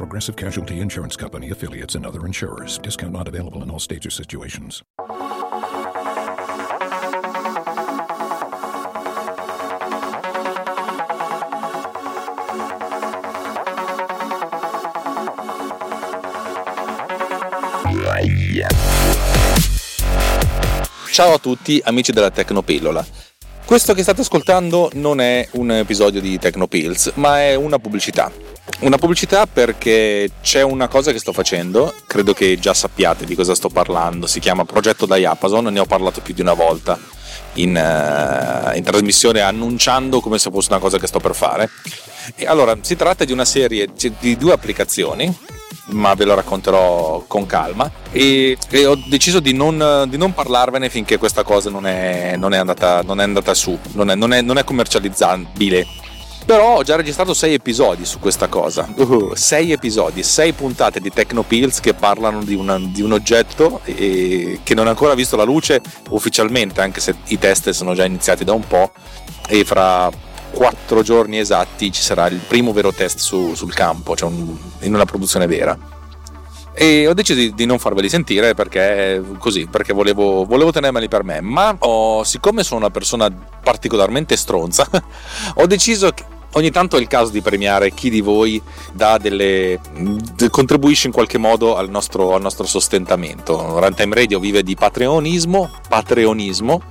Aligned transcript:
Progressive 0.00 0.34
Casualty 0.34 0.80
Insurance 0.80 1.14
Company 1.14 1.50
affiliates 1.50 1.94
and 1.94 2.06
other 2.06 2.24
insurers. 2.24 2.78
Discount 2.78 3.12
not 3.12 3.28
available 3.28 3.62
in 3.62 3.70
all 3.70 3.78
states 3.78 4.06
or 4.06 4.10
situations. 4.10 4.82
Ciao 21.12 21.34
a 21.34 21.38
tutti 21.38 21.78
amici 21.84 22.12
della 22.12 22.30
Tecnopillola. 22.30 23.19
Questo 23.70 23.94
che 23.94 24.02
state 24.02 24.22
ascoltando 24.22 24.90
non 24.94 25.20
è 25.20 25.46
un 25.52 25.70
episodio 25.70 26.20
di 26.20 26.40
Tecnopills, 26.40 27.12
ma 27.14 27.40
è 27.40 27.54
una 27.54 27.78
pubblicità. 27.78 28.28
Una 28.80 28.98
pubblicità 28.98 29.46
perché 29.46 30.28
c'è 30.42 30.62
una 30.62 30.88
cosa 30.88 31.12
che 31.12 31.20
sto 31.20 31.32
facendo, 31.32 31.94
credo 32.08 32.32
che 32.32 32.58
già 32.58 32.74
sappiate 32.74 33.24
di 33.24 33.36
cosa 33.36 33.54
sto 33.54 33.68
parlando, 33.68 34.26
si 34.26 34.40
chiama 34.40 34.64
Progetto 34.64 35.06
Diapason, 35.06 35.66
ne 35.66 35.78
ho 35.78 35.84
parlato 35.84 36.20
più 36.20 36.34
di 36.34 36.40
una 36.40 36.54
volta 36.54 36.98
in, 37.54 37.68
uh, 37.68 38.76
in 38.76 38.82
trasmissione 38.82 39.40
annunciando 39.40 40.18
come 40.18 40.40
se 40.40 40.50
fosse 40.50 40.72
una 40.72 40.80
cosa 40.80 40.98
che 40.98 41.06
sto 41.06 41.20
per 41.20 41.36
fare. 41.36 41.70
E 42.34 42.46
allora, 42.46 42.76
si 42.80 42.96
tratta 42.96 43.24
di 43.24 43.30
una 43.30 43.44
serie 43.44 43.86
di 44.18 44.36
due 44.36 44.52
applicazioni 44.52 45.32
ma 45.92 46.14
ve 46.14 46.24
lo 46.24 46.34
racconterò 46.34 47.24
con 47.26 47.46
calma 47.46 47.90
e, 48.12 48.56
e 48.68 48.86
ho 48.86 48.96
deciso 49.08 49.40
di 49.40 49.52
non, 49.52 50.06
di 50.08 50.16
non, 50.16 50.32
parlarvene 50.34 50.88
finché 50.88 51.18
questa 51.18 51.42
cosa 51.42 51.70
non 51.70 51.86
è, 51.86 52.34
non 52.36 52.52
è, 52.52 52.56
andata, 52.56 53.02
non 53.02 53.20
è 53.20 53.24
andata, 53.24 53.54
su, 53.54 53.78
non 53.92 54.10
è, 54.10 54.14
non 54.14 54.58
è 54.58 54.64
commercializzabile. 54.64 55.86
Però 56.44 56.78
ho 56.78 56.82
già 56.82 56.96
registrato 56.96 57.34
sei 57.34 57.54
episodi 57.54 58.04
su 58.04 58.18
questa 58.18 58.48
cosa. 58.48 58.88
Uh, 58.96 59.32
sei 59.34 59.72
episodi, 59.72 60.22
sei 60.22 60.52
puntate 60.52 60.98
di 60.98 61.10
Tecnopills 61.10 61.80
che 61.80 61.94
parlano 61.94 62.42
di, 62.42 62.54
una, 62.54 62.78
di 62.78 63.02
un 63.02 63.12
oggetto 63.12 63.80
e, 63.84 64.60
che 64.62 64.74
non 64.74 64.86
ha 64.86 64.90
ancora 64.90 65.14
visto 65.14 65.36
la 65.36 65.44
luce 65.44 65.80
ufficialmente, 66.08 66.80
anche 66.80 67.00
se 67.00 67.14
i 67.26 67.38
test 67.38 67.70
sono 67.70 67.94
già 67.94 68.04
iniziati 68.04 68.42
da 68.42 68.52
un 68.52 68.66
po'. 68.66 68.90
E 69.46 69.64
fra 69.64 70.10
quattro 70.50 71.02
giorni 71.02 71.38
esatti 71.38 71.90
ci 71.92 72.02
sarà 72.02 72.26
il 72.28 72.40
primo 72.46 72.72
vero 72.72 72.92
test 72.92 73.18
su, 73.18 73.54
sul 73.54 73.74
campo, 73.74 74.16
cioè 74.16 74.28
un, 74.28 74.56
in 74.80 74.94
una 74.94 75.04
produzione 75.04 75.46
vera. 75.46 75.76
E 76.72 77.06
ho 77.06 77.14
deciso 77.14 77.52
di, 77.52 77.66
non 77.66 77.78
farveli 77.78 78.08
sentire 78.08 78.54
perché 78.54 79.22
così, 79.38 79.66
perché 79.66 79.92
volevo, 79.92 80.44
volevo 80.44 80.70
tenermeli 80.70 81.08
per 81.08 81.24
me. 81.24 81.40
Ma 81.40 81.76
ho, 81.78 82.24
siccome 82.24 82.62
sono 82.62 82.80
una 82.80 82.90
persona 82.90 83.30
particolarmente 83.30 84.36
stronza, 84.36 84.88
ho 85.56 85.66
deciso 85.66 86.10
che 86.10 86.24
ogni 86.52 86.70
tanto 86.70 86.96
è 86.96 87.00
il 87.00 87.06
caso 87.06 87.30
di 87.30 87.42
premiare 87.42 87.92
chi 87.92 88.08
di 88.08 88.20
voi 88.20 88.60
delle, 88.92 89.78
contribuisce 90.50 91.08
in 91.08 91.12
qualche 91.12 91.38
modo 91.38 91.76
al 91.76 91.90
nostro, 91.90 92.34
al 92.34 92.40
nostro 92.40 92.66
sostentamento. 92.66 93.78
Runtime 93.78 94.14
Radio 94.14 94.38
vive 94.38 94.62
di 94.62 94.74
patreonismo, 94.74 95.70
patreonismo 95.88 96.82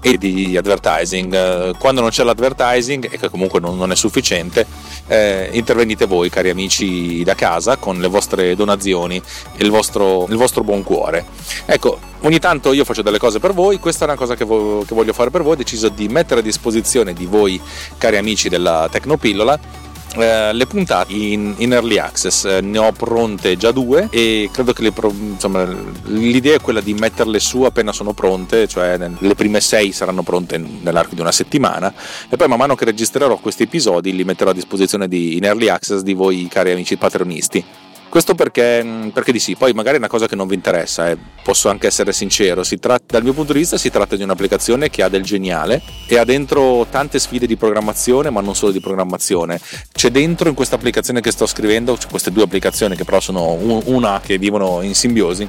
e 0.00 0.18
di 0.18 0.56
advertising. 0.56 1.34
Eh, 1.34 1.74
quando 1.78 2.00
non 2.00 2.10
c'è 2.10 2.24
l'advertising, 2.24 3.08
e 3.10 3.18
che 3.18 3.28
comunque 3.30 3.60
non, 3.60 3.76
non 3.76 3.90
è 3.90 3.96
sufficiente, 3.96 4.66
eh, 5.06 5.50
intervenite 5.52 6.06
voi, 6.06 6.30
cari 6.30 6.50
amici 6.50 7.22
da 7.24 7.34
casa, 7.34 7.76
con 7.76 7.98
le 7.98 8.08
vostre 8.08 8.54
donazioni 8.54 9.16
e 9.56 9.64
il 9.64 9.70
vostro, 9.70 10.26
il 10.28 10.36
vostro 10.36 10.62
buon 10.62 10.82
cuore. 10.82 11.24
Ecco, 11.66 11.98
ogni 12.20 12.38
tanto 12.38 12.72
io 12.72 12.84
faccio 12.84 13.02
delle 13.02 13.18
cose 13.18 13.38
per 13.38 13.52
voi, 13.52 13.78
questa 13.78 14.04
è 14.04 14.08
una 14.08 14.16
cosa 14.16 14.34
che, 14.34 14.44
vo- 14.44 14.84
che 14.86 14.94
voglio 14.94 15.12
fare 15.12 15.30
per 15.30 15.42
voi, 15.42 15.52
ho 15.52 15.56
deciso 15.56 15.88
di 15.88 16.08
mettere 16.08 16.40
a 16.40 16.42
disposizione 16.42 17.12
di 17.12 17.26
voi, 17.26 17.60
cari 17.96 18.16
amici 18.16 18.48
della 18.48 18.88
Tecnopillola, 18.90 19.86
eh, 20.16 20.52
le 20.52 20.66
puntate 20.66 21.12
in, 21.12 21.54
in, 21.58 21.72
early 21.72 21.98
access 21.98 22.44
eh, 22.44 22.60
ne 22.60 22.78
ho 22.78 22.92
pronte 22.92 23.56
già 23.56 23.72
due 23.72 24.08
e 24.10 24.48
credo 24.52 24.72
che 24.72 24.90
pro, 24.92 25.10
insomma, 25.10 25.64
l'idea 26.04 26.56
è 26.56 26.60
quella 26.60 26.80
di 26.80 26.94
metterle 26.94 27.38
su 27.38 27.62
appena 27.62 27.92
sono 27.92 28.12
pronte 28.12 28.66
cioè 28.66 28.98
le 29.18 29.34
prime 29.34 29.60
sei 29.60 29.92
saranno 29.92 30.22
pronte 30.22 30.58
nell'arco 30.58 31.14
di 31.14 31.20
una 31.20 31.32
settimana 31.32 31.92
e 32.28 32.36
poi 32.36 32.48
man 32.48 32.58
mano 32.58 32.74
che 32.74 32.84
registrerò 32.84 33.36
questi 33.36 33.64
episodi 33.64 34.14
li 34.14 34.24
metterò 34.24 34.50
a 34.50 34.54
disposizione 34.54 35.08
di, 35.08 35.36
in 35.36 35.44
early 35.44 35.68
access 35.68 36.00
di 36.00 36.14
voi 36.14 36.48
cari 36.50 36.72
amici 36.72 36.96
patronisti 36.96 37.64
questo 38.08 38.34
perché, 38.34 38.82
mm, 38.82 39.08
perché, 39.08 39.32
di 39.32 39.38
sì, 39.38 39.54
poi 39.56 39.72
magari 39.72 39.96
è 39.96 39.98
una 39.98 40.08
cosa 40.08 40.26
che 40.26 40.36
non 40.36 40.48
vi 40.48 40.54
interessa, 40.54 41.10
eh. 41.10 41.18
posso 41.42 41.68
anche 41.68 41.86
essere 41.86 42.12
sincero, 42.12 42.62
tratta, 42.62 43.04
dal 43.06 43.22
mio 43.22 43.32
punto 43.32 43.52
di 43.52 43.58
vista 43.58 43.76
si 43.76 43.90
tratta 43.90 44.16
di 44.16 44.22
un'applicazione 44.22 44.90
che 44.90 45.02
ha 45.02 45.08
del 45.08 45.22
geniale 45.22 45.82
e 46.06 46.18
ha 46.18 46.24
dentro 46.24 46.86
tante 46.90 47.18
sfide 47.18 47.46
di 47.46 47.56
programmazione, 47.56 48.30
ma 48.30 48.40
non 48.40 48.54
solo 48.54 48.72
di 48.72 48.80
programmazione. 48.80 49.60
C'è 49.92 50.10
dentro 50.10 50.48
in 50.48 50.54
questa 50.54 50.76
applicazione 50.76 51.20
che 51.20 51.30
sto 51.30 51.46
scrivendo, 51.46 51.96
cioè 51.98 52.10
queste 52.10 52.32
due 52.32 52.44
applicazioni 52.44 52.96
che 52.96 53.04
però 53.04 53.20
sono 53.20 53.52
una 53.86 54.20
che 54.20 54.38
vivono 54.38 54.82
in 54.82 54.94
simbiosi, 54.94 55.48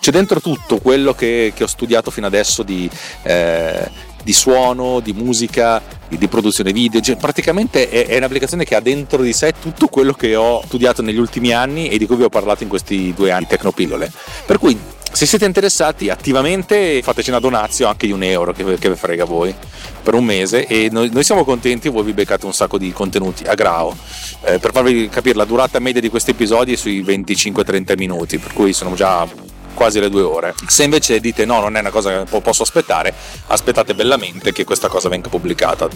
c'è 0.00 0.10
dentro 0.10 0.40
tutto 0.40 0.78
quello 0.78 1.14
che, 1.14 1.52
che 1.54 1.64
ho 1.64 1.68
studiato 1.68 2.10
fino 2.10 2.26
adesso 2.26 2.62
di... 2.62 2.88
Eh, 3.22 4.12
di 4.24 4.32
suono, 4.32 5.00
di 5.00 5.12
musica, 5.12 5.82
di 6.08 6.28
produzione 6.28 6.72
video, 6.72 7.00
cioè, 7.00 7.16
praticamente 7.16 7.88
è, 7.88 8.06
è, 8.06 8.16
un'applicazione 8.16 8.64
che 8.64 8.74
ha 8.74 8.80
dentro 8.80 9.22
di 9.22 9.32
sé 9.32 9.54
tutto 9.60 9.88
quello 9.88 10.12
che 10.12 10.36
ho 10.36 10.62
studiato 10.64 11.02
negli 11.02 11.18
ultimi 11.18 11.52
anni 11.52 11.88
e 11.88 11.98
di 11.98 12.06
cui 12.06 12.16
vi 12.16 12.24
ho 12.24 12.28
parlato 12.28 12.62
in 12.62 12.68
questi 12.68 13.12
due 13.14 13.30
anni 13.30 13.46
Tecnopillole. 13.46 14.10
Per 14.46 14.58
cui 14.58 14.78
se 15.14 15.26
siete 15.26 15.44
interessati 15.44 16.10
attivamente 16.10 17.00
fateci 17.00 17.30
una 17.30 17.38
donazio 17.38 17.86
anche 17.86 18.06
di 18.06 18.12
un 18.12 18.24
euro 18.24 18.52
che, 18.52 18.64
che 18.78 18.88
vi 18.88 18.96
frega 18.96 19.24
voi 19.24 19.54
per 20.02 20.14
un 20.14 20.24
mese 20.24 20.66
e 20.66 20.88
noi, 20.90 21.08
noi, 21.12 21.22
siamo 21.22 21.44
contenti 21.44 21.88
voi 21.88 22.02
vi 22.02 22.12
beccate 22.12 22.46
un 22.46 22.52
sacco 22.52 22.78
di 22.78 22.92
contenuti 22.92 23.44
a 23.44 23.54
grao 23.54 23.96
eh, 24.42 24.58
per 24.58 24.72
farvi 24.72 25.08
capire 25.08 25.36
la 25.36 25.44
durata 25.44 25.78
media 25.78 26.00
di 26.00 26.08
questi 26.08 26.32
episodi 26.32 26.72
è 26.72 26.76
sui 26.76 27.04
25-30 27.04 27.96
minuti 27.96 28.38
per 28.38 28.52
cui 28.52 28.72
sono 28.72 28.94
già 28.94 29.24
quasi 29.74 30.00
le 30.00 30.08
due 30.08 30.22
ore. 30.22 30.54
Se 30.66 30.84
invece 30.84 31.20
dite 31.20 31.44
no, 31.44 31.60
non 31.60 31.76
è 31.76 31.80
una 31.80 31.90
cosa 31.90 32.24
che 32.24 32.40
posso 32.40 32.62
aspettare, 32.62 33.12
aspettate 33.48 33.94
bellamente 33.94 34.52
che 34.52 34.64
questa 34.64 34.88
cosa 34.88 35.08
venga 35.08 35.28
pubblicata. 35.28 35.88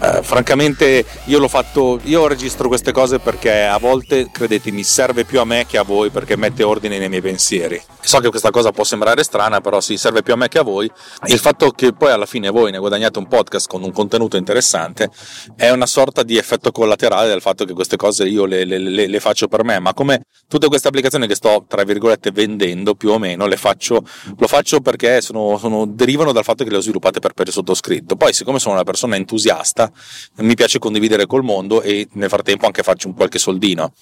Eh, 0.00 0.22
francamente 0.22 1.04
io 1.24 1.38
l'ho 1.38 1.48
fatto, 1.48 2.00
io 2.04 2.26
registro 2.26 2.68
queste 2.68 2.92
cose 2.92 3.18
perché 3.18 3.64
a 3.64 3.78
volte, 3.78 4.28
credetemi, 4.32 4.82
serve 4.82 5.24
più 5.24 5.40
a 5.40 5.44
me 5.44 5.66
che 5.66 5.78
a 5.78 5.82
voi 5.82 6.10
perché 6.10 6.36
mette 6.36 6.62
ordine 6.62 6.98
nei 6.98 7.08
miei 7.08 7.22
pensieri. 7.22 7.80
So 8.04 8.18
che 8.20 8.28
questa 8.28 8.50
cosa 8.50 8.70
può 8.70 8.84
sembrare 8.84 9.22
strana, 9.22 9.62
però 9.62 9.80
sì, 9.80 9.96
serve 9.96 10.22
più 10.22 10.34
a 10.34 10.36
me 10.36 10.48
che 10.48 10.58
a 10.58 10.62
voi. 10.62 10.90
Il 11.26 11.38
fatto 11.38 11.70
che 11.70 11.94
poi 11.94 12.12
alla 12.12 12.26
fine 12.26 12.50
voi 12.50 12.70
ne 12.70 12.78
guadagnate 12.78 13.18
un 13.18 13.26
podcast 13.26 13.66
con 13.66 13.82
un 13.82 13.92
contenuto 13.92 14.36
interessante 14.36 15.10
è 15.56 15.70
una 15.70 15.86
sorta 15.86 16.22
di 16.22 16.36
effetto 16.36 16.70
collaterale 16.70 17.28
del 17.28 17.40
fatto 17.40 17.64
che 17.64 17.72
queste 17.72 17.96
cose 17.96 18.26
io 18.26 18.44
le, 18.44 18.64
le, 18.64 18.78
le, 18.78 19.06
le 19.06 19.20
faccio 19.20 19.48
per 19.48 19.64
me, 19.64 19.78
ma 19.78 19.94
come 19.94 20.26
tutte 20.46 20.68
queste 20.68 20.88
applicazioni 20.88 21.26
che 21.26 21.34
sto, 21.34 21.64
tra 21.66 21.82
virgolette, 21.82 22.30
vendendo, 22.30 22.94
più 22.94 23.10
o 23.10 23.18
meno, 23.18 23.46
le 23.46 23.56
faccio, 23.56 24.04
lo 24.36 24.46
faccio 24.46 24.80
perché 24.80 25.22
sono, 25.22 25.56
sono, 25.58 25.86
derivano 25.86 26.32
dal 26.32 26.44
fatto 26.44 26.62
che 26.62 26.70
le 26.70 26.76
ho 26.76 26.80
sviluppate 26.80 27.20
per, 27.20 27.32
per 27.32 27.50
sottoscritto. 27.50 28.16
Poi, 28.16 28.34
siccome 28.34 28.58
sono 28.58 28.74
una 28.74 28.84
persona 28.84 29.16
entusiasta, 29.16 29.90
mi 30.36 30.54
piace 30.54 30.78
condividere 30.78 31.26
col 31.26 31.42
mondo 31.42 31.80
e 31.80 32.06
nel 32.12 32.28
frattempo 32.28 32.66
anche 32.66 32.82
farci 32.82 33.06
un 33.06 33.14
qualche 33.14 33.38
soldino. 33.38 33.92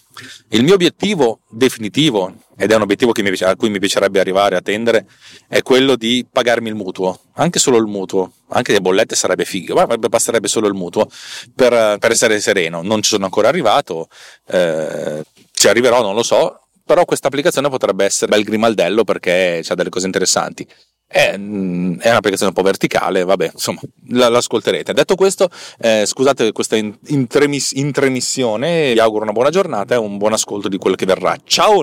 Il 0.49 0.65
mio 0.65 0.75
obiettivo 0.75 1.41
definitivo, 1.49 2.35
ed 2.57 2.71
è 2.71 2.75
un 2.75 2.83
obiettivo 2.83 3.13
piace, 3.13 3.45
a 3.45 3.57
cui 3.57 3.71
mi 3.71 3.79
piacerebbe 3.79 4.21
arrivare 4.21 4.57
a 4.57 4.61
tendere, 4.61 5.07
è 5.49 5.63
quello 5.63 5.97
di 5.97 6.27
pagarmi 6.31 6.69
il 6.69 6.75
mutuo, 6.75 7.19
anche 7.35 7.59
solo 7.59 7.79
il 7.79 7.87
mutuo, 7.87 8.33
anche 8.49 8.73
le 8.73 8.81
bollette 8.81 9.15
sarebbe 9.15 9.45
figo, 9.45 9.75
ma 9.75 9.87
basterebbe 9.87 10.49
solo 10.49 10.69
il 10.69 10.75
mutuo 10.75 11.09
per, 11.55 11.99
per 11.99 12.11
essere 12.11 12.41
sereno. 12.41 12.83
Non 12.83 13.03
ci 13.03 13.11
sono 13.11 13.25
ancora 13.25 13.49
arrivato, 13.49 14.09
eh, 14.49 15.23
ci 15.53 15.69
arriverò, 15.69 16.03
non 16.03 16.15
lo 16.15 16.23
so, 16.23 16.61
però 16.85 17.05
questa 17.05 17.29
applicazione 17.29 17.69
potrebbe 17.69 18.05
essere 18.05 18.31
bel 18.31 18.45
grimaldello 18.45 19.05
perché 19.05 19.63
ha 19.67 19.75
delle 19.75 19.91
cose 19.91 20.07
interessanti. 20.07 20.67
È, 21.07 21.37
mm, 21.37 22.01
è, 22.01 22.09
un'applicazione 22.09 22.53
un 22.55 22.55
po' 22.55 22.63
verticale, 22.63 23.25
vabbè, 23.25 23.51
insomma, 23.53 23.81
l'ascolterete. 24.09 24.95
Detto 24.95 25.15
questo, 25.15 25.51
eh, 25.79 26.05
scusate 26.07 26.53
questa 26.53 26.77
intremissione, 26.77 28.93
vi 28.93 28.99
auguro 28.99 29.25
una 29.25 29.33
buona 29.33 29.51
giornata 29.51 29.95
e 29.95 29.99
un 29.99 30.17
buon 30.17 30.33
ascolto 30.33 30.69
di 30.69 30.79
quello 30.79 30.97
che 30.97 31.07
verrà. 31.07 31.37
Ciao! 31.45 31.83